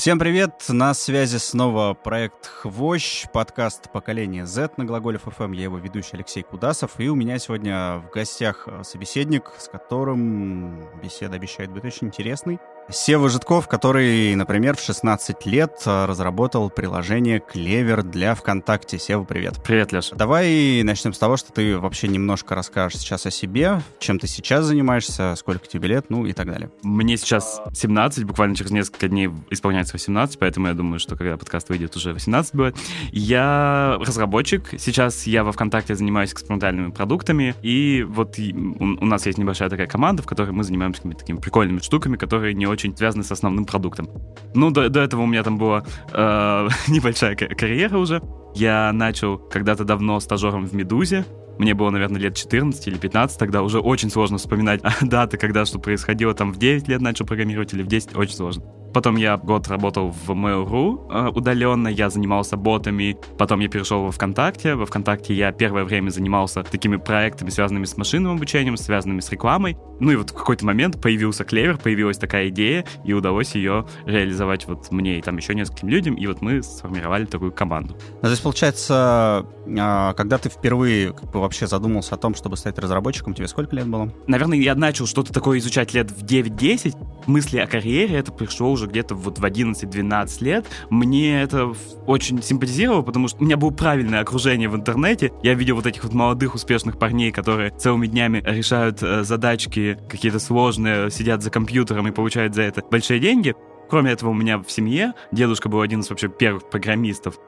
[0.00, 0.64] Всем привет!
[0.70, 5.54] На связи снова проект «Хвощ», подкаст поколения Z» на Глаголев FM.
[5.54, 6.92] Я его ведущий Алексей Кудасов.
[6.96, 12.58] И у меня сегодня в гостях собеседник, с которым беседа обещает быть очень интересной.
[12.92, 18.98] Сева Житков, который, например, в 16 лет а, разработал приложение Клевер для ВКонтакте.
[18.98, 19.62] Сева, привет.
[19.62, 20.16] Привет, Леша.
[20.16, 24.64] Давай начнем с того, что ты вообще немножко расскажешь сейчас о себе, чем ты сейчас
[24.64, 26.70] занимаешься, сколько тебе лет, ну и так далее.
[26.82, 31.68] Мне сейчас 17, буквально через несколько дней исполняется 18, поэтому я думаю, что когда подкаст
[31.68, 32.76] выйдет, уже 18 будет.
[33.12, 34.64] Я разработчик.
[34.78, 40.22] Сейчас я во ВКонтакте занимаюсь экспериментальными продуктами, и вот у нас есть небольшая такая команда,
[40.22, 43.64] в которой мы занимаемся какими-то такими прикольными штуками, которые не очень очень связаны с основным
[43.64, 44.08] продуктом.
[44.54, 48.22] Ну, до, до этого у меня там была э, небольшая карьера уже.
[48.54, 51.24] Я начал когда-то давно стажером в «Медузе»,
[51.58, 55.78] мне было, наверное, лет 14 или 15, тогда уже очень сложно вспоминать даты, когда что
[55.78, 56.32] происходило.
[56.32, 58.64] Там в 9 лет начал программировать или в 10, очень сложно.
[58.92, 64.10] Потом я год работал в Mail.ru э, удаленно, я занимался ботами, потом я перешел во
[64.10, 64.74] ВКонтакте.
[64.74, 69.76] Во ВКонтакте я первое время занимался такими проектами, связанными с машинным обучением, связанными с рекламой.
[70.00, 74.66] Ну и вот в какой-то момент появился Клевер, появилась такая идея, и удалось ее реализовать
[74.66, 77.96] вот мне и там еще нескольким людям, и вот мы сформировали такую команду.
[78.14, 79.46] Ну, то есть, получается,
[79.78, 83.76] а, когда ты впервые как бы, вообще задумался о том, чтобы стать разработчиком, тебе сколько
[83.76, 84.12] лет было?
[84.26, 86.96] Наверное, я начал что-то такое изучать лет в 9-10.
[87.26, 90.66] Мысли о карьере, это пришло уже где-то вот в 11-12 лет.
[90.90, 91.72] Мне это
[92.06, 95.32] очень симпатизировало, потому что у меня было правильное окружение в интернете.
[95.42, 100.38] Я видел вот этих вот молодых успешных парней, которые целыми днями решают э, задачки какие-то
[100.38, 103.54] сложные, сидят за компьютером и получают за это большие деньги.
[103.88, 107.38] Кроме этого, у меня в семье дедушка был один из вообще первых программистов.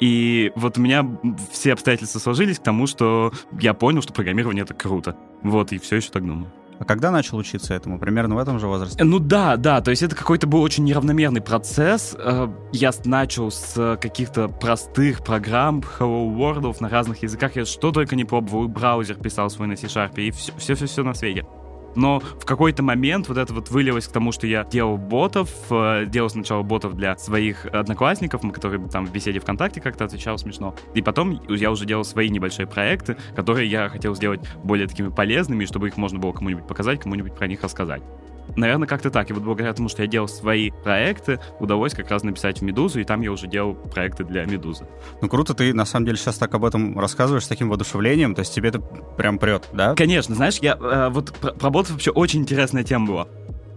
[0.00, 1.06] И вот у меня
[1.52, 5.16] все обстоятельства сложились к тому, что я понял, что программирование— это круто.
[5.42, 6.50] Вот, и все еще так думаю.
[6.82, 8.00] А когда начал учиться этому?
[8.00, 9.04] Примерно в этом же возрасте?
[9.04, 12.16] Ну да, да, то есть это какой-то был очень неравномерный процесс.
[12.18, 17.54] Э, я начал с каких-то простых программ, Hello World на разных языках.
[17.54, 21.46] Я что только не пробовал, браузер писал свой на C-Sharp, и все-все-все на свете.
[21.94, 26.06] Но в какой-то момент вот это вот вылилось к тому, что я делал ботов, э,
[26.06, 30.74] делал сначала ботов для своих одноклассников, которые там в беседе ВКонтакте как-то отвечал смешно.
[30.94, 35.64] И потом я уже делал свои небольшие проекты, которые я хотел сделать более такими полезными,
[35.64, 38.02] чтобы их можно было кому-нибудь показать, кому-нибудь про них рассказать.
[38.56, 39.30] Наверное, как-то так.
[39.30, 43.00] И вот благодаря тому, что я делал свои проекты, удалось как раз написать в «Медузу»,
[43.00, 44.86] и там я уже делал проекты для «Медузы».
[45.20, 48.40] Ну, круто, ты на самом деле сейчас так об этом рассказываешь с таким воодушевлением, то
[48.40, 49.94] есть тебе это прям прет, да?
[49.94, 53.28] Конечно, знаешь, я э, вот про, про ботов вообще очень интересная тема была.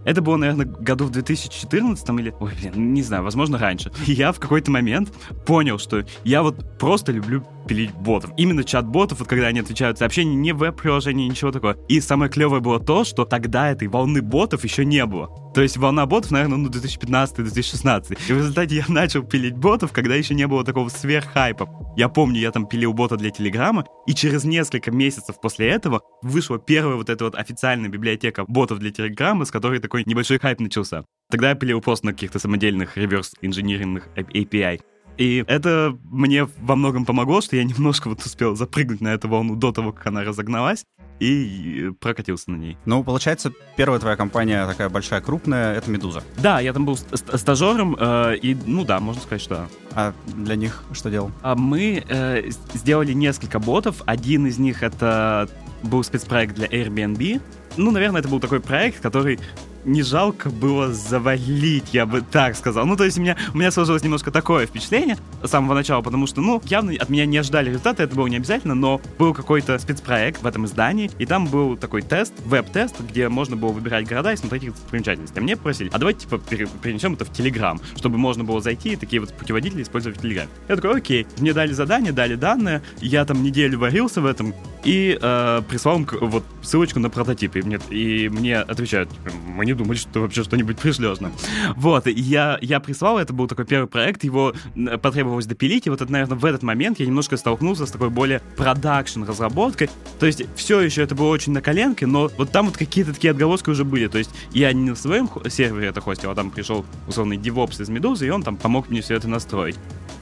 [0.06, 2.32] Это было, наверное, году в 2014 или...
[2.38, 3.90] Ой, блин, не знаю, возможно, раньше.
[4.06, 5.12] Я в какой-то момент
[5.44, 8.30] понял, что я вот просто люблю пилить ботов.
[8.36, 11.76] Именно чат-ботов, вот когда они отвечают сообщения, не веб-приложение, ничего такого.
[11.88, 15.28] И самое клевое было то, что тогда этой волны ботов еще не было.
[15.54, 18.18] То есть волна ботов, наверное, ну, 2015-2016.
[18.28, 21.68] И в результате я начал пилить ботов, когда еще не было такого сверххайпа.
[21.96, 26.58] Я помню, я там пилил бота для Телеграма, и через несколько месяцев после этого вышла
[26.58, 31.04] первая вот эта вот официальная библиотека ботов для Телеграма, с которой такой небольшой хайп начался.
[31.30, 34.80] Тогда я пилил просто на каких-то самодельных реверс-инжиниринных API.
[35.18, 39.56] И это мне во многом помогло, что я немножко вот успел запрыгнуть на эту волну
[39.56, 40.84] до того, как она разогналась,
[41.20, 42.76] и прокатился на ней.
[42.84, 46.22] Ну, получается, первая твоя компания такая большая, крупная, это «Медуза».
[46.36, 49.68] Да, я там был стажером, э, и, ну да, можно сказать, что да.
[49.94, 51.30] А для них что делал?
[51.40, 54.02] А мы э, сделали несколько ботов.
[54.04, 55.48] Один из них это
[55.82, 57.40] был спецпроект для Airbnb.
[57.78, 59.38] Ну, наверное, это был такой проект, который
[59.86, 62.84] не жалко было завалить, я бы так сказал.
[62.86, 66.26] Ну, то есть у меня, у меня сложилось немножко такое впечатление с самого начала, потому
[66.26, 69.78] что, ну, явно от меня не ожидали результаты, это было не обязательно, но был какой-то
[69.78, 74.32] спецпроект в этом издании, и там был такой тест, веб-тест, где можно было выбирать города
[74.32, 75.38] и смотреть их достопримечательности.
[75.38, 78.96] А мне просили, а давайте, типа, перенесем это в Телеграм, чтобы можно было зайти и
[78.96, 80.50] такие вот путеводители использовать в Телеграме.
[80.68, 81.26] Я такой, окей.
[81.38, 84.54] Мне дали задание, дали данные, я там неделю варился в этом,
[84.84, 87.56] и э, прислал им вот ссылочку на прототип.
[87.56, 89.10] И мне, и мне отвечают,
[89.46, 91.32] мы не думали, что ты вообще что-нибудь пришлешь нам.
[91.76, 94.54] Вот, я, я прислал, это был такой первый проект, его
[95.02, 98.40] потребовалось допилить, и вот, это, наверное, в этот момент я немножко столкнулся с такой более
[98.56, 99.90] продакшн разработкой.
[100.18, 103.30] То есть все еще это было очень на коленке, но вот там вот какие-то такие
[103.30, 104.08] отголоски уже были.
[104.08, 107.88] То есть я не на своем сервере это хостил, а там пришел условный DevOps из
[107.88, 109.76] Медузы, и он там помог мне все это настроить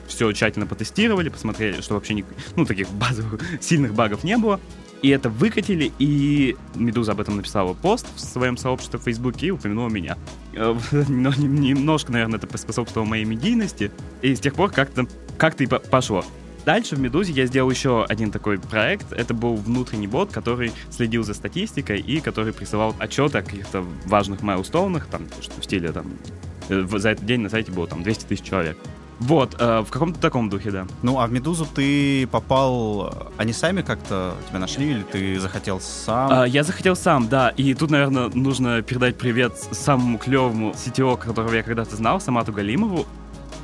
[0.07, 2.25] все тщательно потестировали, посмотрели, что вообще не,
[2.57, 4.61] ну, таких базовых сильных багов не было.
[5.05, 9.51] И это выкатили, и Медуза об этом написала пост в своем сообществе в Фейсбуке и
[9.51, 10.17] упомянула меня.
[10.55, 13.93] Э, но немножко, наверное, это поспособствовало моей медийности,
[14.23, 15.07] и с тех пор как-то
[15.37, 16.25] как и пошло.
[16.65, 19.13] Дальше в Медузе я сделал еще один такой проект.
[19.13, 24.41] Это был внутренний бот, который следил за статистикой и который присылал отчеты о каких-то важных
[24.41, 26.07] майлстоунах, там, что в стиле там
[26.69, 28.77] Э, За этот день на сайте было там 200 тысяч человек.
[29.21, 30.87] Вот, э, в каком-то таком духе, да.
[31.03, 33.31] Ну, а в «Медузу» ты попал...
[33.37, 36.33] Они сами как-то тебя нашли или ты захотел сам?
[36.33, 37.51] А, я захотел сам, да.
[37.51, 43.07] И тут, наверное, нужно передать привет самому клевому CTO, которого я когда-то знал, Самату Галимову.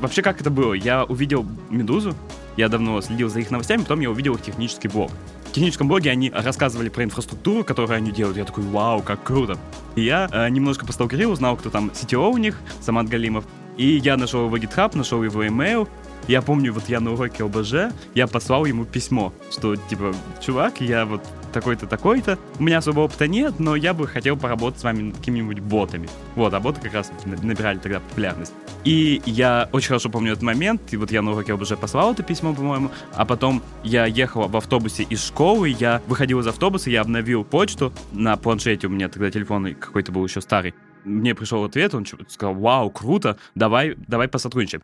[0.01, 0.73] Вообще, как это было?
[0.73, 2.15] Я увидел «Медузу»,
[2.57, 5.11] я давно следил за их новостями, потом я увидел их технический блог.
[5.51, 8.37] В техническом блоге они рассказывали про инфраструктуру, которую они делают.
[8.37, 9.59] Я такой, вау, как круто.
[9.97, 13.45] И я э, немножко посталкерил, узнал, кто там CTO у них, Самат Галимов.
[13.77, 15.89] И я нашел его GitHub, нашел его email.
[16.29, 21.05] Я помню, вот я на уроке ОБЖ, я послал ему письмо, что, типа, чувак, я
[21.05, 21.23] вот
[21.53, 22.39] такой-то, такой-то.
[22.59, 26.09] У меня особого опыта нет, но я бы хотел поработать с вами над какими-нибудь ботами.
[26.37, 27.11] Вот, а боты как раз
[27.43, 28.53] набирали тогда популярность.
[28.85, 32.23] И я очень хорошо помню этот момент, и вот я на уроке ОБЖ послал это
[32.23, 37.03] письмо, по-моему, а потом я ехал в автобусе из школы, я выходил из автобуса, я
[37.03, 40.75] обновил почту на планшете, у меня тогда телефон какой-то был еще старый.
[41.05, 44.83] Мне пришел ответ, он сказал, вау, круто, давай, давай посотрудничаем.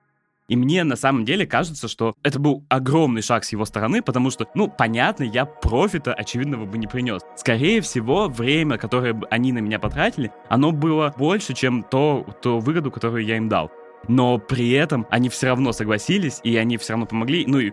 [0.48, 4.30] И мне на самом деле кажется, что это был огромный шаг с его стороны, потому
[4.30, 7.22] что, ну, понятно, я профита очевидного бы не принес.
[7.36, 12.90] Скорее всего, время, которое они на меня потратили, оно было больше, чем то, то выгоду,
[12.92, 13.70] которую я им дал
[14.08, 17.44] но при этом они все равно согласились, и они все равно помогли.
[17.46, 17.72] Ну, и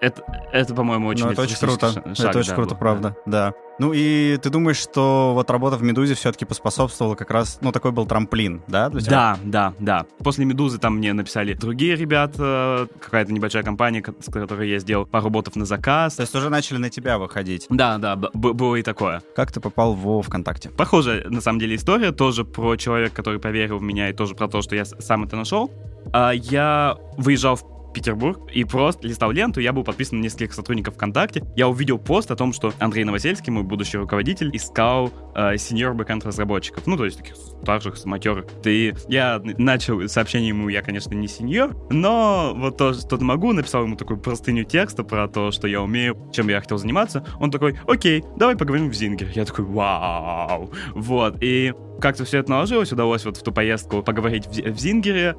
[0.00, 1.24] это, это по-моему, очень...
[1.24, 1.92] Ну, это очень круто.
[1.92, 3.54] Шаг, это очень да, круто, был, правда, да.
[3.78, 7.92] Ну и ты думаешь, что вот работа в «Медузе» все-таки поспособствовала как раз, ну, такой
[7.92, 9.10] был трамплин, да, для тебя?
[9.10, 10.06] Да, да, да.
[10.24, 15.28] После «Медузы» там мне написали другие ребята, какая-то небольшая компания, с которой я сделал пару
[15.28, 16.16] ботов на заказ.
[16.16, 17.66] То есть уже начали на тебя выходить?
[17.68, 19.22] Да, да, было и такое.
[19.34, 20.70] Как ты попал в ВКонтакте?
[20.70, 24.48] Похожая, на самом деле, история, тоже про человека, который поверил в меня, и тоже про
[24.48, 25.70] то, что я сам это нашел.
[26.12, 30.94] А, я выезжал в Петербург и просто листал ленту, я был подписан на нескольких сотрудников
[30.96, 31.42] ВКонтакте.
[31.56, 36.26] Я увидел пост о том, что Андрей Новосельский, мой будущий руководитель, искал э, сеньор бэкэнд
[36.26, 38.44] разработчиков, ну, то есть таких старших, матерых.
[38.66, 43.84] И я начал сообщение ему, я, конечно, не сеньор, но вот то, что могу, написал
[43.84, 47.24] ему такую простыню текста про то, что я умею, чем я хотел заниматься.
[47.40, 49.30] Он такой, окей, давай поговорим в Зингер.
[49.34, 50.70] Я такой, вау.
[50.94, 55.34] Вот, и как-то все это наложилось, удалось вот в ту поездку поговорить в, в Зингере.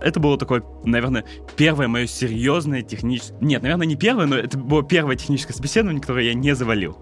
[0.00, 1.24] Это было такое, наверное,
[1.56, 3.38] первое мое серьезное техническое...
[3.40, 6.96] Нет, наверное, не первое, но это было первое техническое собеседование, которое я не завалил.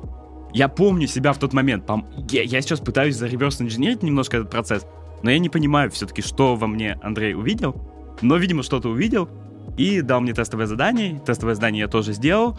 [0.53, 1.89] Я помню себя в тот момент.
[2.31, 4.87] Я, я сейчас пытаюсь за реверс инженерить немножко этот процесс,
[5.23, 7.77] но я не понимаю все-таки, что во мне Андрей увидел.
[8.23, 9.29] Но, видимо, что-то увидел
[9.77, 11.21] и дал мне тестовое задание.
[11.25, 12.59] Тестовое задание я тоже сделал.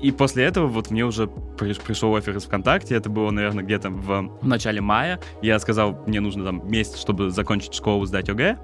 [0.00, 2.94] И после этого вот мне уже пришел офер из ВКонтакте.
[2.94, 5.20] Это было, наверное, где-то в, в начале мая.
[5.42, 8.58] Я сказал, мне нужно там месяц, чтобы закончить школу, сдать ОГЭ.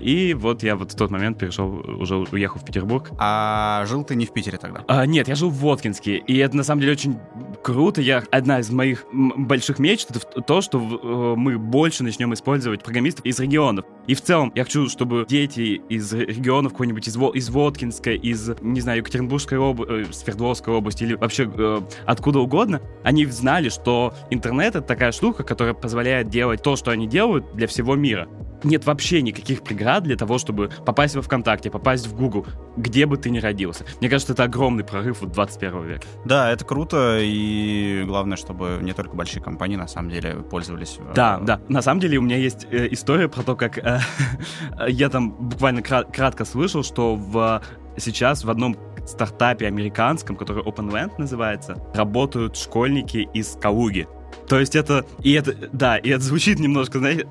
[0.00, 1.68] И вот я вот в тот момент перешел,
[2.00, 3.10] уже уехал в Петербург.
[3.18, 4.84] А жил ты не в Питере тогда?
[4.88, 6.18] А, нет, я жил в Воткинске.
[6.18, 7.18] И это на самом деле очень
[7.62, 8.00] круто.
[8.00, 13.24] Я, одна из моих больших мечт это то, что э, мы больше начнем использовать программистов
[13.24, 13.84] из регионов.
[14.06, 18.80] И в целом я хочу, чтобы дети из регионов какой-нибудь из, из Воткинска, из, не
[18.80, 24.74] знаю, Екатеринбургской области, э, Свердловской области или вообще э, откуда угодно, они знали, что интернет—
[24.76, 28.28] это такая штука, которая позволяет делать то, что они делают для всего мира
[28.64, 33.16] нет вообще никаких преград для того, чтобы попасть во ВКонтакте, попасть в Google, где бы
[33.16, 33.84] ты ни родился.
[34.00, 36.06] Мне кажется, это огромный прорыв в 21 века.
[36.24, 40.98] Да, это круто, и главное, чтобы не только большие компании, на самом деле, пользовались.
[40.98, 41.60] Э, да, да.
[41.68, 44.00] На самом деле, у меня есть э, история про то, как э,
[44.88, 47.62] я там буквально крат- кратко слышал, что в
[47.98, 54.08] сейчас в одном стартапе американском, который OpenLand называется, работают школьники из Калуги.
[54.48, 57.26] То есть это, и это, да, и это звучит немножко, знаете,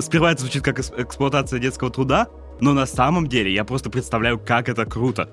[0.00, 2.28] сперва это звучит как эксплуатация детского труда,
[2.60, 5.28] но на самом деле я просто представляю, как это круто.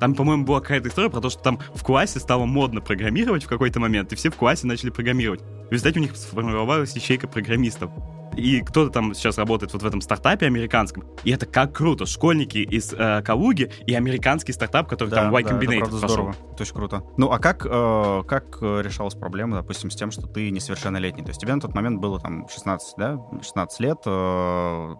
[0.00, 3.48] Там, по-моему, была какая-то история про то, что там в классе стало модно программировать в
[3.48, 5.40] какой-то момент, и все в классе начали программировать.
[5.68, 7.90] В результате у них сформировалась ячейка программистов
[8.36, 12.06] и кто-то там сейчас работает вот в этом стартапе американском, и это как круто.
[12.06, 16.08] Школьники из э, Калуги и американский стартап, который да, там Y да, Combinator это пошел.
[16.08, 16.34] здорово.
[16.52, 17.02] Это очень круто.
[17.16, 21.24] Ну, а как, э, как решалась проблема, допустим, с тем, что ты несовершеннолетний?
[21.24, 23.18] То есть тебе на тот момент было там 16, да?
[23.42, 24.94] 16 лет, э,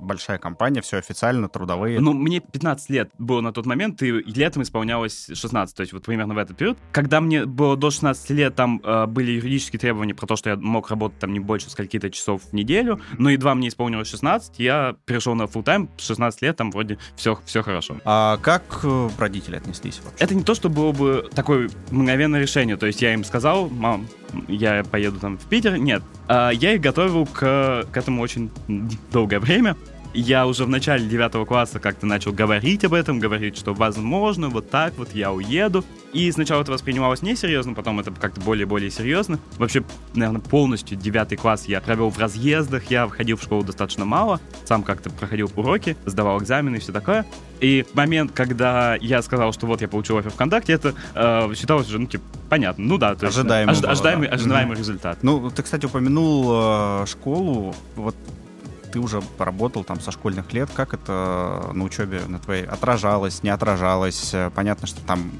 [0.00, 2.00] большая компания, все официально, трудовые.
[2.00, 6.04] Ну, мне 15 лет было на тот момент, и летом исполнялось 16, то есть вот
[6.04, 6.78] примерно в этот период.
[6.92, 10.56] Когда мне было до 16 лет, там э, были юридические требования про то, что я
[10.56, 14.96] мог работать там не больше скольки-то часов в неделю, но едва мне исполнилось 16, я
[15.04, 17.96] перешел на full тайм 16 лет, там вроде все, все хорошо.
[18.04, 20.24] А как э, родители отнеслись вообще?
[20.24, 24.06] Это не то, что было бы такое мгновенное решение, то есть я им сказал, мам,
[24.48, 26.02] я поеду там в Питер, нет.
[26.28, 28.50] А, я их готовил к, к этому очень
[29.12, 29.76] долгое время.
[30.14, 34.70] Я уже в начале девятого класса как-то начал говорить об этом, говорить, что возможно, вот
[34.70, 35.84] так вот я уеду.
[36.12, 39.40] И сначала это воспринималось несерьезно, потом это как-то более-более серьезно.
[39.58, 39.82] Вообще,
[40.14, 44.84] наверное, полностью девятый класс я провел в разъездах, я ходил в школу достаточно мало, сам
[44.84, 47.26] как-то проходил уроки, сдавал экзамены и все такое.
[47.60, 51.98] И момент, когда я сказал, что вот я получил офер ВКонтакте, это э, считалось уже,
[51.98, 53.14] ну, типа, понятно, ну да.
[53.14, 53.74] То ожидаемый.
[53.74, 54.34] Ожи- ожидаемый, да.
[54.34, 54.78] ожидаемый mm-hmm.
[54.78, 55.18] результат.
[55.22, 58.14] Ну, ты, кстати, упомянул э, школу, вот
[58.94, 63.50] ты уже поработал там со школьных лет, как это на учебе на твоей отражалось, не
[63.50, 64.32] отражалось?
[64.54, 65.32] Понятно, что там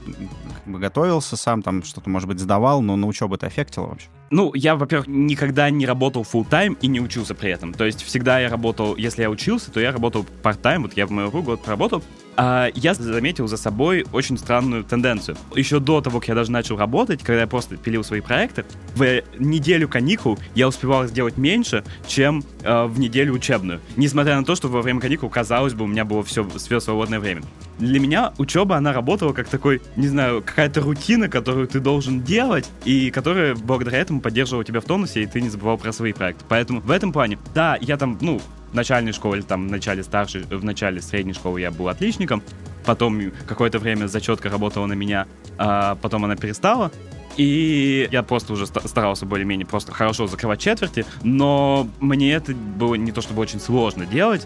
[0.53, 4.09] как бы готовился сам, там что-то, может быть, сдавал, но на учебу это эффектило вообще?
[4.31, 7.73] Ну, я, во-первых, никогда не работал full тайм и не учился при этом.
[7.73, 11.13] То есть всегда я работал, если я учился, то я работал part-time, вот я в
[11.13, 12.03] МРУ год проработал,
[12.37, 15.37] а я заметил за собой очень странную тенденцию.
[15.55, 18.65] Еще до того, как я даже начал работать, когда я просто пилил свои проекты,
[18.95, 23.81] в неделю каникул я успевал сделать меньше, чем э, в неделю учебную.
[23.97, 27.21] Несмотря на то, что во время каникул, казалось бы, у меня было все, все свободное
[27.21, 27.43] время.
[27.79, 32.69] Для меня учеба, она работала как такой, не знаю, какая-то рутина, которую ты должен делать,
[32.85, 36.45] и которая благодаря этому поддерживала тебя в тонусе, и ты не забывал про свои проекты.
[36.49, 38.41] Поэтому в этом плане, да, я там, ну,
[38.75, 42.43] в начальной школе, там, в начале старшей, в начале средней школы я был отличником,
[42.85, 45.29] потом какое-то время зачетка работала на меня,
[45.59, 46.91] а потом она перестала,
[47.37, 53.13] и я просто уже старался более-менее просто хорошо закрывать четверти, но мне это было не
[53.13, 54.45] то чтобы очень сложно делать,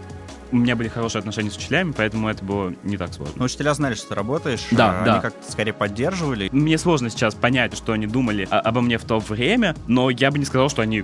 [0.51, 3.33] у меня были хорошие отношения с учителями, поэтому это было не так сложно.
[3.37, 5.21] Но учителя знали, что ты работаешь, да, они да.
[5.21, 6.49] как-то скорее поддерживали.
[6.51, 10.37] Мне сложно сейчас понять, что они думали обо мне в то время, но я бы
[10.37, 11.03] не сказал, что они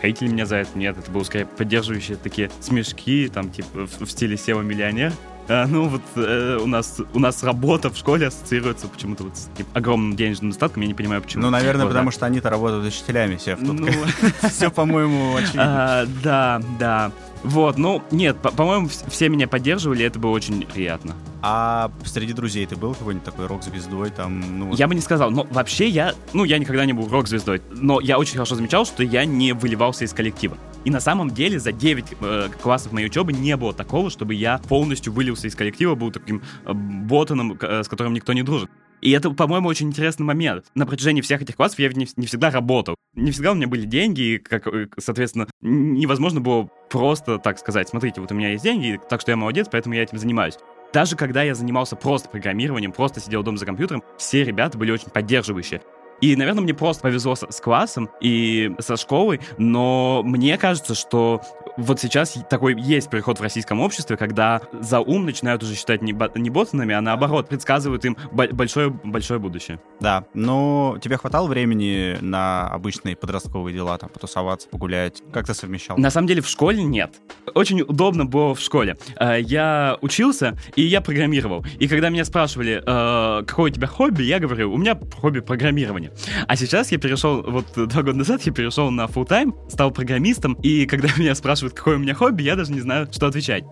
[0.00, 0.78] хейтили меня за это.
[0.78, 5.12] Нет, это было скорее поддерживающие такие смешки, там, типа, в, в стиле Сева миллионер.
[5.48, 9.48] А, ну, вот э, у, нас, у нас работа в школе ассоциируется почему-то вот с
[9.56, 11.44] типа, огромным денежным достатком, я не понимаю, почему.
[11.44, 12.12] Ну, наверное, вот, потому да.
[12.12, 13.60] что они-то работают учителями, Сев.
[13.60, 13.88] Тут ну...
[14.50, 15.62] все, по-моему, очевидно.
[16.02, 17.12] А, да, да.
[17.46, 21.14] Вот, ну, нет, по-моему, все меня поддерживали, это было очень приятно.
[21.42, 24.58] А среди друзей ты был какой-нибудь такой рок-звездой там?
[24.58, 28.00] Ну, Я бы не сказал, но вообще я, ну, я никогда не был рок-звездой, но
[28.00, 30.58] я очень хорошо замечал, что я не выливался из коллектива.
[30.84, 34.58] И на самом деле за 9 э, классов моей учебы не было такого, чтобы я
[34.68, 38.68] полностью вылился из коллектива, был таким э, ботаном, э, с которым никто не дружит.
[39.00, 40.66] И это, по-моему, очень интересный момент.
[40.74, 42.96] На протяжении всех этих классов я не, не всегда работал.
[43.14, 47.88] Не всегда у меня были деньги, и, как, э, соответственно, невозможно было просто так сказать,
[47.88, 50.58] смотрите, вот у меня есть деньги, так что я молодец, поэтому я этим занимаюсь.
[50.92, 55.10] Даже когда я занимался просто программированием, просто сидел дома за компьютером, все ребята были очень
[55.10, 55.82] поддерживающие.
[56.20, 61.40] И, наверное, мне просто повезло с, с классом и со школой, но мне кажется, что
[61.76, 66.16] вот сейчас такой есть переход в российском обществе, когда за ум начинают уже считать не,
[66.38, 69.80] не ботанами, а наоборот, предсказывают им большое, большое будущее.
[70.00, 75.22] Да, но тебе хватало времени на обычные подростковые дела, там, потусоваться, погулять?
[75.32, 75.96] Как ты совмещал?
[75.98, 77.14] На самом деле в школе нет.
[77.54, 78.96] Очень удобно было в школе.
[79.18, 81.64] Э, я учился, и я программировал.
[81.78, 86.05] И когда меня спрашивали, э, какое у тебя хобби, я говорю, у меня хобби программирование.
[86.46, 90.54] А сейчас я перешел, вот два года назад я перешел на full time, стал программистом,
[90.62, 93.64] и когда меня спрашивают, какое у меня хобби, я даже не знаю, что отвечать.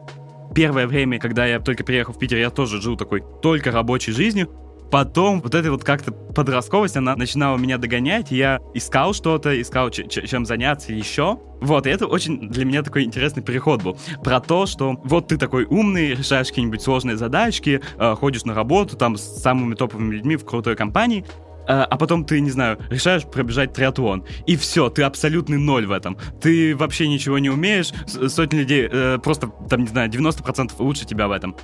[0.54, 4.50] Первое время, когда я только приехал в Питер, я тоже жил такой только рабочей жизнью.
[4.90, 10.46] Потом вот эта вот как-то подростковость, она начинала меня догонять, я искал что-то, искал чем
[10.46, 11.40] заняться еще.
[11.60, 13.98] Вот, и это очень для меня такой интересный переход был.
[14.22, 18.96] Про то, что вот ты такой умный, решаешь какие-нибудь сложные задачки, э, ходишь на работу
[18.96, 21.24] там с самыми топовыми людьми в крутой компании,
[21.66, 26.16] а потом ты, не знаю, решаешь пробежать триатлон, и все, ты абсолютный ноль в этом.
[26.40, 31.28] Ты вообще ничего не умеешь, сотни людей, э, просто, там, не знаю, 90% лучше тебя
[31.28, 31.56] в этом.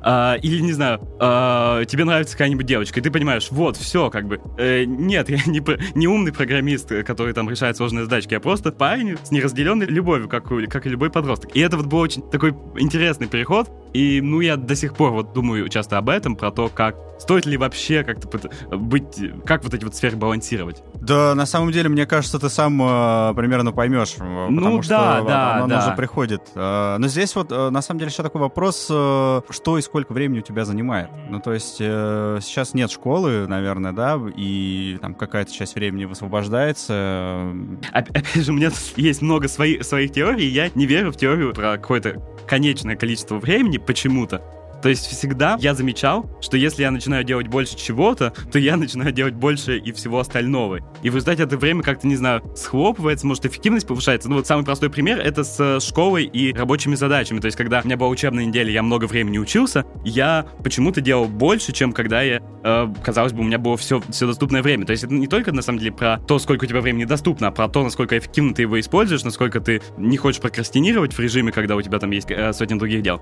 [0.00, 4.28] А, или, не знаю, а, тебе нравится какая-нибудь девочка, и ты понимаешь, вот, все, как
[4.28, 4.40] бы.
[4.56, 5.62] Э, нет, я не,
[5.98, 10.48] не умный программист, который там решает сложные задачки, я просто парень с неразделенной любовью, как,
[10.70, 11.54] как и любой подросток.
[11.54, 15.32] И это вот был очень такой интересный переход, и, ну, я до сих пор вот
[15.32, 18.28] думаю часто об этом, про то, как стоит ли вообще как-то
[18.76, 20.82] быть, как вот эти вот сферы балансировать.
[20.94, 24.90] Да, на самом деле, мне кажется, ты сам э, примерно поймешь, э, ну, потому что
[24.90, 25.86] да, да, оно, да.
[25.86, 26.42] уже приходит.
[26.54, 30.12] Э, но здесь вот, э, на самом деле, еще такой вопрос, э, что и сколько
[30.12, 31.10] времени у тебя занимает.
[31.28, 37.52] Ну, то есть э, сейчас нет школы, наверное, да, и там какая-то часть времени высвобождается.
[37.92, 41.76] Опять же, у меня есть много своих, своих теорий, я не верю в теорию про
[41.76, 44.42] какое-то конечное количество времени почему-то.
[44.82, 49.12] То есть всегда я замечал, что если я начинаю делать больше чего-то, то я начинаю
[49.12, 50.78] делать больше и всего остального.
[51.02, 54.28] И в результате это время как-то, не знаю, схлопывается, может, эффективность повышается.
[54.28, 57.40] Ну вот самый простой пример— это с школой и рабочими задачами.
[57.40, 61.26] То есть когда у меня была учебная неделя, я много времени учился, я почему-то делал
[61.26, 64.86] больше, чем когда я, э, казалось бы, у меня было все, все доступное время.
[64.86, 67.48] То есть это не только, на самом деле, про то, сколько у тебя времени доступно,
[67.48, 71.52] а про то, насколько эффективно ты его используешь, насколько ты не хочешь прокрастинировать в режиме,
[71.52, 73.20] когда у тебя там есть э, сотни других дел.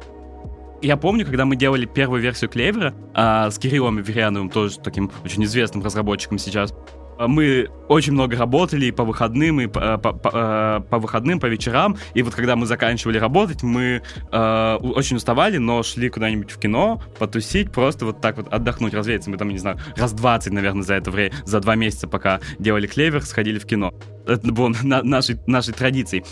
[0.87, 5.43] Я помню, когда мы делали первую версию Клевера а, с Кириллом Веряновым, тоже таким очень
[5.43, 6.73] известным разработчиком сейчас,
[7.19, 11.41] а, мы очень много работали и по выходным, и по, по, по, а, по выходным,
[11.41, 11.97] по вечерам.
[12.15, 14.01] И вот когда мы заканчивали работать, мы
[14.31, 19.29] э, очень уставали, но шли куда-нибудь в кино, потусить, просто вот так вот отдохнуть, развеяться.
[19.29, 22.87] Мы там, не знаю, раз 20, наверное, за это время, за два месяца, пока делали
[22.87, 23.93] клевер, сходили в кино.
[24.25, 26.25] Это было на, нашей, нашей традицией.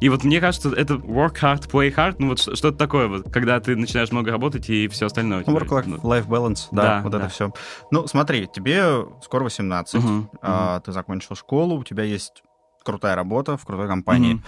[0.00, 3.60] И вот мне кажется, это work hard, play hard, ну вот что-то такое вот, когда
[3.60, 5.42] ты начинаешь много работать и все остальное.
[5.44, 7.18] Work-life balance, да, да вот да.
[7.18, 7.52] это все.
[7.90, 10.84] Ну, смотри, тебе скоро 18, угу, а, угу.
[10.84, 12.42] ты закончил школу, у тебя есть
[12.82, 14.34] крутая работа в крутой компании.
[14.34, 14.42] Угу.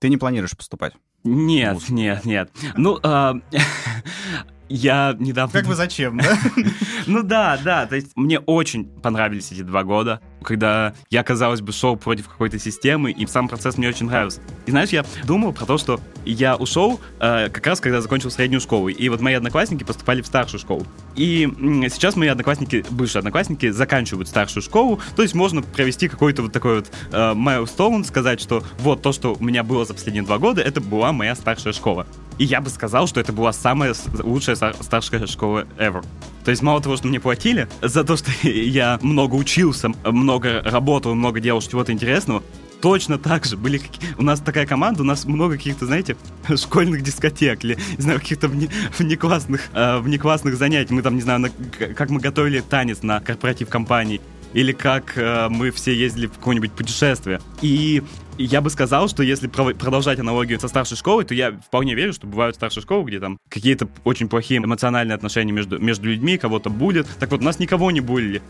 [0.00, 0.94] Ты не планируешь поступать?
[1.24, 2.50] Нет, нет, нет.
[2.76, 3.34] Ну, а,
[4.68, 5.52] Я недавно...
[5.52, 6.38] Как бы зачем, да?
[7.06, 11.72] ну да, да, то есть мне очень понравились эти два года, когда я, казалось бы,
[11.72, 14.40] шел против какой-то системы, и сам процесс мне очень нравился.
[14.66, 18.60] И знаешь, я думал про то, что я ушел э, как раз, когда закончил среднюю
[18.60, 20.86] школу, и вот мои одноклассники поступали в старшую школу.
[21.16, 21.48] И
[21.88, 26.76] сейчас мои одноклассники, бывшие одноклассники, заканчивают старшую школу, то есть можно провести какой-то вот такой
[26.76, 30.60] вот э, milestone, сказать, что вот то, что у меня было за последние два года,
[30.60, 32.06] это была моя старшая школа.
[32.38, 36.04] И я бы сказал, что это была самая лучшая старшая школа ever.
[36.44, 41.14] То есть мало того, что мне платили за то, что я много учился, много работал,
[41.14, 42.42] много делал чего-то интересного,
[42.80, 43.80] точно так же были
[44.16, 46.16] у нас такая команда, у нас много каких-то, знаете,
[46.56, 48.68] школьных дискотек или, не знаю, каких-то вне,
[48.98, 50.94] внеклассных, э, внеклассных занятий.
[50.94, 51.50] Мы там, не знаю, на,
[51.94, 54.20] как мы готовили танец на корпоратив компании
[54.52, 57.40] или как э, мы все ездили в какое-нибудь путешествие.
[57.60, 58.02] И
[58.38, 62.26] я бы сказал, что если продолжать аналогию со старшей школой, то я вполне верю, что
[62.26, 67.06] бывают старшие школы, где там какие-то очень плохие эмоциональные отношения между, между людьми, кого-то булят.
[67.18, 68.40] Так вот, у нас никого не булили.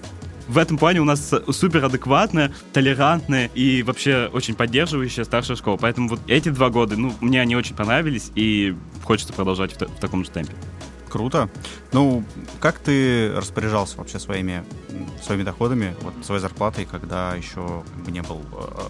[0.46, 5.76] В этом плане у нас супер адекватная, толерантная и вообще очень поддерживающая старшая школа.
[5.76, 8.74] Поэтому вот эти два года, ну, мне они очень понравились, и
[9.04, 10.54] хочется продолжать в, в таком же темпе.
[11.08, 11.48] Круто.
[11.92, 12.24] Ну,
[12.60, 14.64] как ты распоряжался вообще своими,
[15.22, 18.88] своими доходами, вот своей зарплатой, когда еще не был э,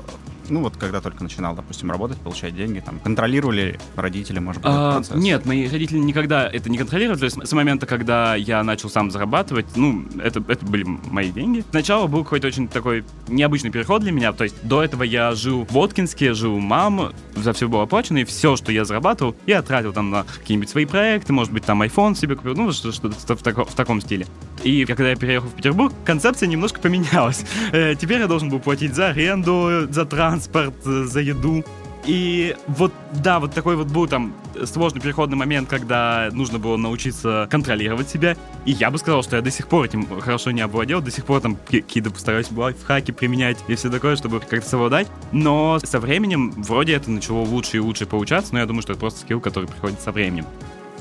[0.51, 4.93] ну вот когда только начинал, допустим, работать, получать деньги, там, контролировали родители, может быть, а,
[4.97, 5.17] процесс?
[5.17, 9.11] Нет, мои родители никогда это не контролировали, то есть с момента, когда я начал сам
[9.11, 11.65] зарабатывать, ну, это, это были мои деньги.
[11.71, 15.65] Сначала был какой-то очень такой необычный переход для меня, то есть до этого я жил
[15.65, 19.63] в Воткинске, жил у мам, за все было оплачено, и все, что я зарабатывал, я
[19.63, 23.43] тратил там на какие-нибудь свои проекты, может быть, там iPhone себе купил, ну, что-то в,
[23.43, 24.27] тако, в таком стиле.
[24.63, 27.45] И когда я переехал в Петербург, концепция немножко поменялась.
[27.73, 31.65] Э, теперь я должен был платить за аренду, за транспорт, э, за еду.
[32.07, 32.93] И вот,
[33.23, 38.37] да, вот такой вот был там сложный переходный момент, когда нужно было научиться контролировать себя.
[38.65, 41.27] И я бы сказал, что я до сих пор этим хорошо не овладел, до сих
[41.27, 42.49] пор там какие-то постараюсь
[42.87, 45.07] хаки применять и все такое, чтобы как-то совладать.
[45.33, 49.01] Но со временем вроде это начало лучше и лучше получаться, но я думаю, что это
[49.01, 50.47] просто скилл, который приходит со временем.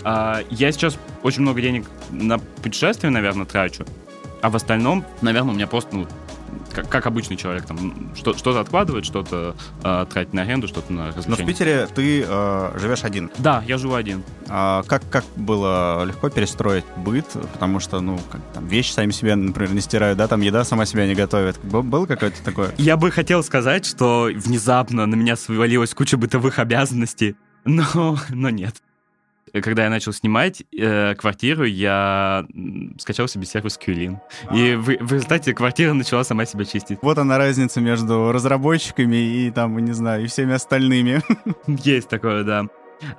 [0.03, 3.85] А, я сейчас очень много денег на путешествия, наверное, трачу.
[4.41, 6.07] А в остальном, наверное, у меня просто, ну,
[6.73, 11.07] как, как обычный человек, там, что, что-то откладывает, что-то э, тратит на аренду, что-то на
[11.07, 11.37] развлечения.
[11.37, 13.31] Но в Питере ты э, живешь один?
[13.39, 14.23] Да, я живу один.
[14.47, 17.25] А как, как было легко перестроить быт?
[17.53, 20.85] Потому что, ну, как, там, вещи сами себе, например, не стирают, да, там еда сама
[20.85, 21.59] себя не готовит.
[21.63, 22.73] Был, было какое-то такое?
[22.77, 28.75] Я бы хотел сказать, что внезапно на меня свалилась куча бытовых обязанностей, но, но нет
[29.53, 32.45] когда я начал снимать э, квартиру, я
[32.97, 34.17] скачал себе сервис Qlin.
[34.53, 36.99] И в, в результате квартира начала сама себя чистить.
[37.01, 41.21] Вот она разница между разработчиками и там, не знаю, и всеми остальными.
[41.67, 42.65] Есть такое, да.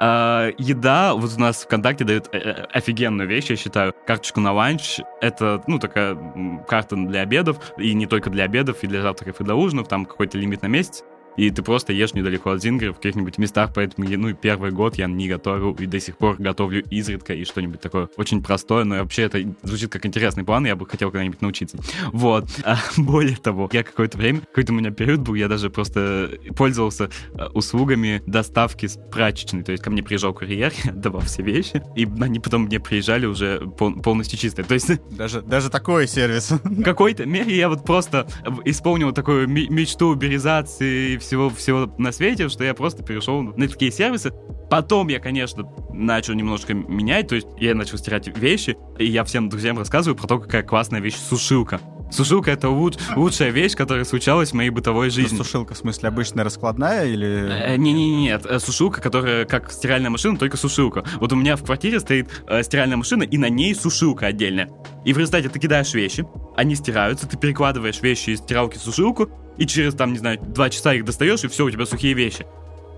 [0.01, 3.95] Uh, еда, вот у нас ВКонтакте дают э, э, офигенную вещь, я считаю.
[4.07, 4.99] Карточку на ланч.
[5.21, 6.19] Это, ну, такая
[6.67, 7.59] карта для обедов.
[7.79, 9.87] И не только для обедов, и для завтраков, и для ужинов.
[9.87, 11.05] Там какой-то лимит на месяц
[11.39, 15.07] и ты просто ешь недалеко от Зингера в каких-нибудь местах, поэтому, ну, первый год я
[15.07, 19.23] не готовил, и до сих пор готовлю изредка, и что-нибудь такое очень простое, но вообще
[19.23, 21.79] это звучит как интересный план, я бы хотел когда-нибудь научиться.
[22.13, 22.47] Вот.
[22.65, 27.09] А, более того, я какое-то время, какой-то у меня период был, я даже просто пользовался
[27.35, 31.83] э, услугами доставки с прачечной, то есть ко мне приезжал курьер, я отдавал все вещи,
[31.95, 34.65] и они потом мне приезжали уже пол- полностью чистые.
[34.65, 34.89] То есть...
[35.19, 36.51] Даже, даже такой сервис.
[36.51, 38.27] В какой-то мере я вот просто
[38.65, 44.33] исполнил такую мечту уберизации всего, всего на свете, что я просто перешел на такие сервисы.
[44.71, 49.49] Потом я, конечно, начал немножко менять, то есть я начал стирать вещи, и я всем
[49.49, 51.81] друзьям рассказываю про то, какая классная вещь сушилка.
[52.11, 55.37] Сушилка— это луч, лучшая вещь, которая случалась в моей бытовой жизни.
[55.37, 57.27] Сушилка, в смысле, обычная раскладная или...
[57.27, 61.05] Э, Не-не-не, нет, э, сушилка, которая как стиральная машина, только сушилка.
[61.17, 64.71] Вот у меня в квартире стоит э, стиральная машина, и на ней сушилка отдельная.
[65.05, 69.29] И в результате ты кидаешь вещи, они стираются, ты перекладываешь вещи из стиралки в сушилку,
[69.59, 72.47] и через, там, не знаю, два часа их достаешь, и все, у тебя сухие вещи.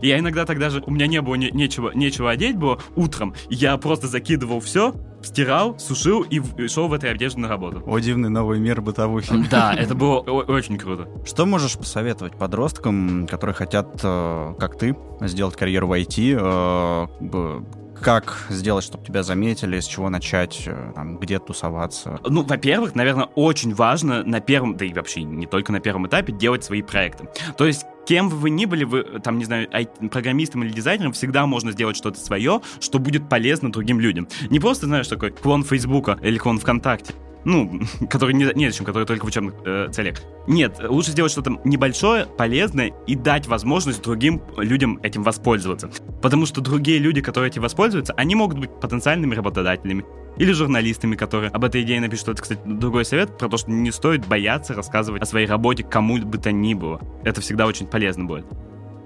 [0.02, 3.34] И я иногда тогда же, у меня не было не- нечего, нечего одеть было утром,
[3.50, 7.82] я просто закидывал все, стирал, сушил и, в- и шел в этой одежде на работу.
[7.86, 9.34] О, дивный новый мир бытовухи.
[9.50, 11.06] Да, это было очень круто.
[11.26, 16.34] Что можешь посоветовать подросткам, которые хотят, э, как ты, сделать карьеру в IT?
[16.40, 17.60] э,
[18.02, 22.18] Как сделать, чтобы тебя заметили, с чего начать, э, там, где тусоваться?
[22.26, 26.32] Ну, во-первых, наверное, очень важно на первом, да и вообще не только на первом этапе,
[26.32, 27.28] делать свои проекты.
[27.56, 29.68] То есть кем бы вы ни были, вы, там, не знаю,
[30.10, 34.26] программистом или дизайнером, всегда можно сделать что-то свое, что будет полезно другим людям.
[34.48, 39.04] Не просто, знаешь, такой клон Фейсбука или клон ВКонтакте, ну, который не, не зачем, который
[39.04, 40.16] только в учебных э, целях.
[40.46, 45.90] Нет, лучше сделать что-то небольшое, полезное и дать возможность другим людям этим воспользоваться.
[46.22, 50.04] Потому что другие люди, которые этим воспользуются, они могут быть потенциальными работодателями
[50.36, 52.28] или журналистами, которые об этой идее напишут.
[52.28, 56.18] Это, кстати, другой совет про то, что не стоит бояться рассказывать о своей работе кому
[56.18, 57.00] бы то ни было.
[57.24, 58.46] Это всегда очень полезно будет.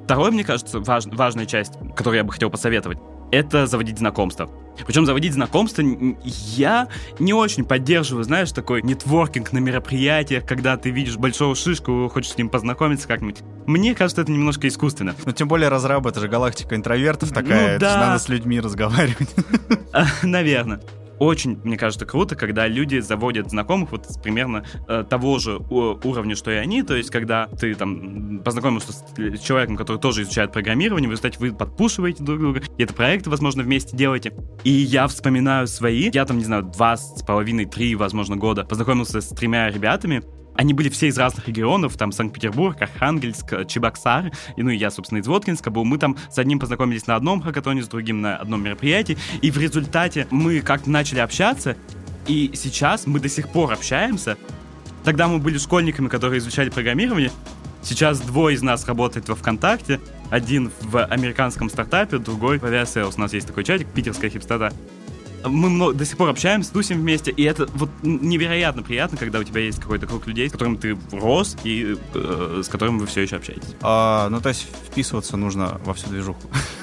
[0.04, 2.98] Второе, мне кажется, важ- важная часть, которую я бы хотел посоветовать,
[3.34, 4.48] это заводить знакомства.
[4.86, 5.84] Причем заводить знакомства
[6.24, 6.88] я
[7.20, 12.36] не очень поддерживаю, знаешь, такой нетворкинг на мероприятиях, когда ты видишь большого шишку, хочешь с
[12.38, 13.42] ним познакомиться как-нибудь.
[13.66, 15.14] Мне кажется, это немножко искусственно.
[15.24, 17.98] Ну, тем более разрабы, это же галактика интровертов такая, Ну да.
[17.98, 19.28] надо с людьми разговаривать.
[19.92, 20.80] А, Наверное.
[21.18, 26.34] Очень, мне кажется, круто, когда люди заводят знакомых вот с примерно э, того же уровня,
[26.34, 26.82] что и они.
[26.82, 31.38] То есть, когда ты там познакомился с с человеком, который тоже изучает программирование, в результате
[31.38, 34.32] вы подпушиваете друг друга, и это проекты, возможно, вместе делаете.
[34.64, 39.20] И я вспоминаю свои, я там, не знаю, два с половиной, три, возможно, года познакомился
[39.20, 40.22] с тремя ребятами,
[40.54, 44.90] они были все из разных регионов, там Санкт-Петербург, Архангельск, э, Чебоксар, и, ну и я,
[44.90, 45.84] собственно, из Воткинска был.
[45.84, 49.58] Мы там с одним познакомились на одном хакатоне, с другим на одном мероприятии, и в
[49.58, 51.76] результате мы как-то начали общаться,
[52.26, 54.36] и сейчас мы до сих пор общаемся.
[55.04, 57.30] Тогда мы были школьниками, которые изучали программирование.
[57.82, 63.14] Сейчас двое из нас работает во ВКонтакте, один в американском стартапе, другой в Aviasales.
[63.16, 64.72] У нас есть такой чатик, питерская хипстота.
[65.44, 69.44] Мы много- до сих пор общаемся, тусим вместе, и это вот невероятно приятно, когда у
[69.44, 73.22] тебя есть какой-то круг людей, с которым ты рос и э, с которым вы все
[73.22, 73.74] еще общаетесь.
[73.82, 76.40] А, ну, то есть вписываться нужно во всю движуху.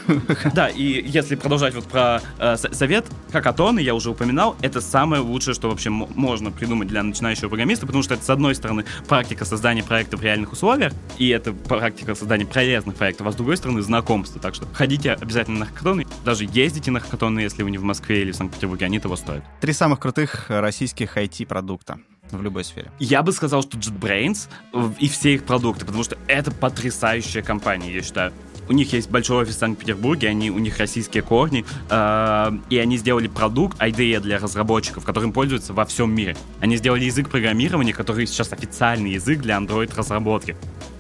[0.53, 5.53] Да, и если продолжать вот про э, совет, хакатоны, я уже упоминал, это самое лучшее,
[5.53, 9.83] что вообще можно придумать для начинающего программиста, потому что это, с одной стороны, практика создания
[9.83, 14.41] проекта в реальных условиях, и это практика создания полезных проектов, а с другой стороны, знакомство.
[14.41, 18.21] Так что ходите обязательно на хакатоны, даже ездите на хакатоны, если вы не в Москве
[18.21, 19.43] или в Санкт-Петербурге, они того стоят.
[19.59, 21.99] Три самых крутых российских IT-продукта
[22.31, 22.91] в любой сфере.
[22.99, 27.93] Я бы сказал, что JetBrains в- и все их продукты, потому что это потрясающая компания,
[27.93, 28.31] я считаю.
[28.69, 32.97] У них есть большой офис в Санкт-Петербурге, они, у них российские корни, э, и они
[32.97, 36.37] сделали продукт IDE для разработчиков, которым пользуются во всем мире.
[36.61, 40.55] Они сделали язык программирования, который сейчас официальный язык для Android-разработки.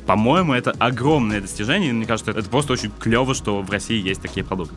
[0.05, 4.21] По-моему, это огромное достижение, и мне кажется, это просто очень клево, что в России есть
[4.21, 4.75] такие продукты.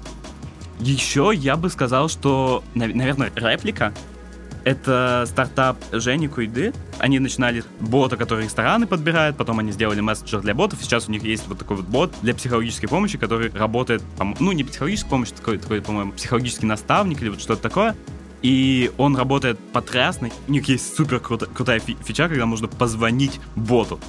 [0.80, 3.92] Еще я бы сказал, что, нав- наверное, реплика
[4.64, 6.72] это стартап Жени Куйды.
[6.98, 10.78] Они начинали бота, который рестораны подбирает, потом они сделали мессенджер для ботов.
[10.82, 14.02] Сейчас у них есть вот такой вот бот для психологической помощи, который работает,
[14.40, 17.94] ну, не психологическая помощь, такой, такой по-моему, психологический наставник или вот что-то такое.
[18.40, 20.30] И он работает потрясно.
[20.48, 24.00] У них есть супер крутая фи- фича, когда можно позвонить боту.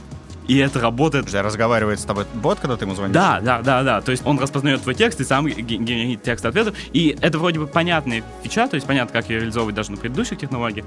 [0.48, 3.14] И это работает Подожди, а разговаривает с тобой бот, когда ты ему звонишь?
[3.14, 4.02] да, да, да, да.
[4.02, 6.76] То есть он распознает твой текст и сам ге- генерит текст ответов.
[6.94, 10.38] И это вроде бы понятная фича, то есть понятно, как ее реализовывать даже на предыдущих
[10.38, 10.86] технологиях.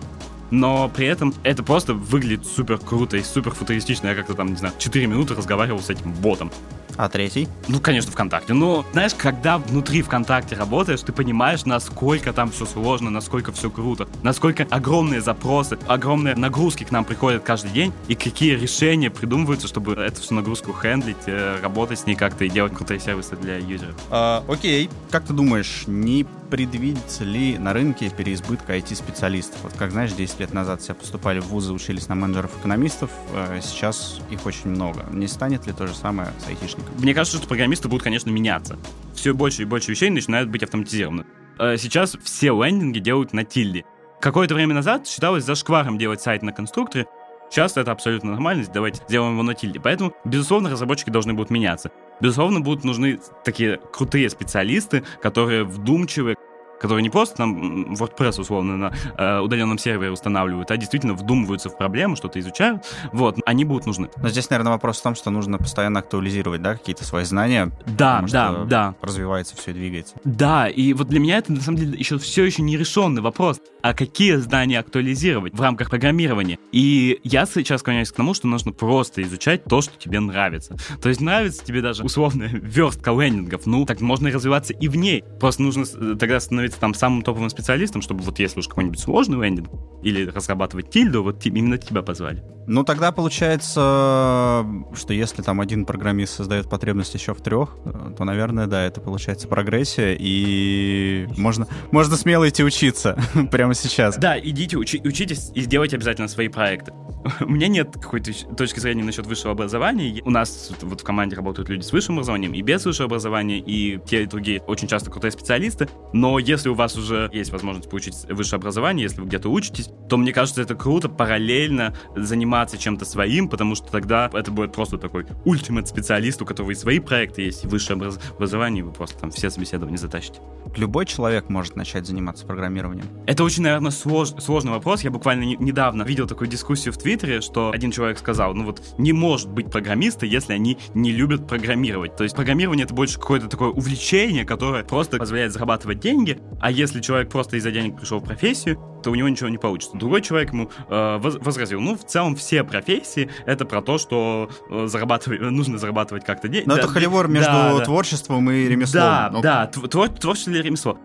[0.51, 4.09] Но при этом это просто выглядит супер круто и супер футуристично.
[4.09, 6.51] Я как-то там, не знаю, 4 минуты разговаривал с этим ботом.
[6.99, 7.47] А третий?
[7.69, 8.55] Ну, конечно, ВКонтакте.
[8.55, 14.09] Но, знаешь, когда внутри ВКонтакте работаешь, ты понимаешь, насколько там все сложно, насколько все круто,
[14.25, 19.93] насколько огромные запросы, огромные нагрузки к нам приходят каждый день, и какие решения придумываются, чтобы
[19.93, 23.95] эту всю нагрузку хендлить, э, работать с ней как-то и делать крутые сервисы для юзеров.
[24.11, 24.91] А, окей.
[25.13, 29.59] Как ты думаешь, не предвидится ли на рынке переизбытка IT-специалистов?
[29.63, 34.21] Вот как знаешь, 10 лет назад все поступали в вузы, учились на менеджеров-экономистов, э, сейчас
[34.31, 35.05] их очень много.
[35.13, 36.97] Не станет ли то же самое с айтишниками?
[36.99, 38.79] Мне кажется, что программисты будут, конечно, меняться.
[39.15, 41.25] Все больше и больше вещей начинают быть автоматизированы.
[41.59, 43.85] Э, Сейчас все лендинги делают на тильде.
[44.21, 47.07] Какое-то время назад считалось зашкваром делать сайт на конструкторе.
[47.51, 49.81] Сейчас это абсолютно нормально, давайте сделаем его на тильде.
[49.81, 51.91] Поэтому, безусловно, разработчики должны будут меняться.
[52.21, 56.37] Безусловно, будут нужны такие крутые специалисты, которые вдумчивы,
[56.81, 61.77] которые не просто там WordPress условно на э, удаленном сервере устанавливают, а действительно вдумываются в
[61.77, 64.09] проблему, что-то изучают, вот, они будут нужны.
[64.17, 67.71] Но здесь, наверное, вопрос в том, что нужно постоянно актуализировать, да, какие-то свои знания.
[67.87, 68.95] Да, да, да.
[69.03, 70.17] Развивается все и двигается.
[70.25, 73.61] Да, и вот для меня это на самом деле еще все еще нерешенный вопрос.
[73.81, 76.59] А какие знания актуализировать в рамках программирования?
[76.73, 80.77] И я сейчас склоняюсь к тому, что нужно просто изучать то, что тебе нравится.
[81.01, 85.25] То есть нравится тебе даже условно верстка лендингов, ну, так можно развиваться и в ней.
[85.41, 88.99] Просто нужно э, тогда становиться становиться там самым топовым специалистом, чтобы вот если уж какой-нибудь
[88.99, 89.69] сложный лендинг
[90.03, 92.43] или разрабатывать тильду, вот именно тебя позвали.
[92.67, 97.77] Ну, тогда получается, что если там один программист создает потребность еще в трех,
[98.17, 103.19] то, наверное, да, это получается прогрессия, и можно, можно смело идти учиться
[103.51, 104.19] прямо сейчас.
[104.19, 106.93] Да, идите, учи, учитесь и сделайте обязательно свои проекты.
[107.41, 110.23] У меня нет какой-то точки зрения насчет высшего образования.
[110.25, 113.99] У нас вот в команде работают люди с высшим образованием и без высшего образования, и
[114.07, 115.89] те и другие очень часто крутые специалисты.
[116.13, 120.17] Но если у вас уже есть возможность получить высшее образование, если вы где-то учитесь, то
[120.17, 125.27] мне кажется, это круто параллельно заниматься чем-то своим, потому что тогда это будет просто такой
[125.45, 129.31] ультимат специалист, у которого и свои проекты есть, и высшее образование, и вы просто там
[129.31, 130.41] все собеседования затащите.
[130.77, 133.07] Любой человек может начать заниматься программированием.
[133.27, 135.03] Это очень, наверное, слож, сложный вопрос.
[135.03, 137.08] Я буквально не, недавно видел такую дискуссию в Твиттере,
[137.41, 142.17] что один человек сказал, ну вот не может быть программисты, если они не любят программировать.
[142.17, 147.01] То есть программирование это больше какое-то такое увлечение, которое просто позволяет зарабатывать деньги, а если
[147.01, 149.97] человек просто из-за денег пришел в профессию, то у него ничего не получится.
[149.97, 154.87] Другой человек ему э, возразил, ну, в целом все профессии это про то, что э,
[154.87, 156.67] зарабатывать, нужно зарабатывать как-то деньги.
[156.69, 159.03] Но да, это холивор между да, творчеством и ремеслом.
[159.03, 159.41] Да, ну.
[159.41, 160.99] да, твор, творчество или ремесло.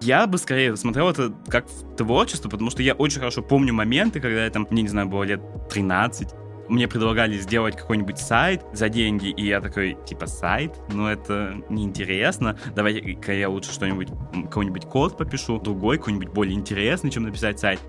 [0.00, 4.44] Я бы скорее смотрел это как творчество, потому что я очень хорошо помню моменты, когда
[4.44, 6.28] я там, мне не знаю, было лет 13,
[6.68, 10.72] мне предлагали сделать какой-нибудь сайт за деньги, и я такой, типа, сайт?
[10.92, 12.58] Ну, это неинтересно.
[12.74, 14.08] Давай-ка я лучше что-нибудь,
[14.44, 17.80] какой-нибудь код попишу, другой, какой-нибудь более интересный, чем написать сайт.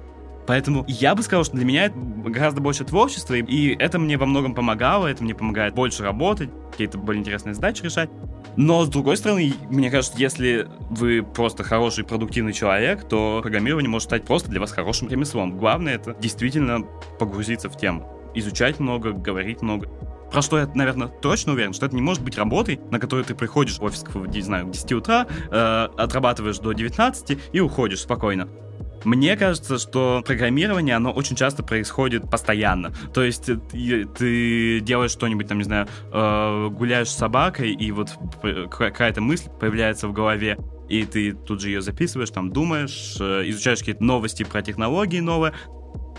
[0.47, 4.25] Поэтому я бы сказал, что для меня это гораздо больше творчества, и это мне во
[4.25, 8.09] многом помогало, это мне помогает больше работать, какие-то более интересные задачи решать.
[8.57, 14.07] Но, с другой стороны, мне кажется, если вы просто хороший, продуктивный человек, то программирование может
[14.09, 15.57] стать просто для вас хорошим ремеслом.
[15.57, 16.83] Главное— это действительно
[17.19, 19.87] погрузиться в тему изучать много, говорить много.
[20.31, 23.35] Про что я, наверное, точно уверен, что это не может быть работой, на которую ты
[23.35, 28.49] приходишь в офис, не знаю, к 10 утра, э, отрабатываешь до 19 и уходишь спокойно.
[29.05, 32.93] Мне кажется, что программирование, оно очень часто происходит постоянно.
[33.13, 38.09] То есть ты, ты делаешь что-нибудь, там, не знаю, э, гуляешь с собакой, и вот
[38.69, 40.57] какая-то мысль появляется в голове,
[40.89, 45.53] и ты тут же ее записываешь, там думаешь, э, изучаешь какие-то новости про технологии новые,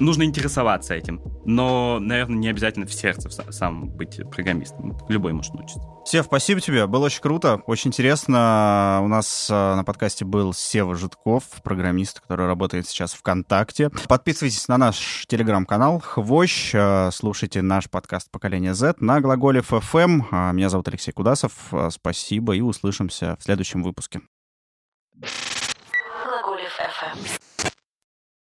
[0.01, 1.21] нужно интересоваться этим.
[1.45, 4.97] Но, наверное, не обязательно в сердце сам быть программистом.
[5.09, 5.81] Любой может научиться.
[6.05, 6.87] Сев, спасибо тебе.
[6.87, 9.01] Было очень круто, очень интересно.
[9.03, 13.91] У нас э, на подкасте был Сева Житков, программист, который работает сейчас в ВКонтакте.
[14.09, 16.73] Подписывайтесь на наш телеграм-канал Хвощ.
[16.75, 20.53] Э, слушайте наш подкаст «Поколение Z» на глаголе FM.
[20.53, 21.53] Меня зовут Алексей Кудасов.
[21.91, 24.21] Спасибо и услышимся в следующем выпуске.